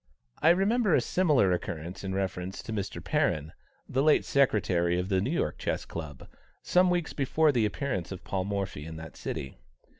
I 0.41 0.49
remember 0.49 0.95
a 0.95 0.99
similar 0.99 1.51
occurrence 1.51 2.03
in 2.03 2.15
reference 2.15 2.63
to 2.63 2.73
Mr. 2.73 3.03
Perrin, 3.03 3.51
the 3.87 4.01
late 4.01 4.25
secretary 4.25 4.97
of 4.97 5.09
the 5.09 5.21
New 5.21 5.29
York 5.29 5.59
Chess 5.59 5.85
Club, 5.85 6.27
some 6.63 6.89
weeks 6.89 7.13
before 7.13 7.51
the 7.51 7.67
appearance 7.67 8.11
of 8.11 8.23
Paul 8.23 8.45
Morphy 8.45 8.83
in 8.83 8.95
that 8.95 9.15
city. 9.15 9.59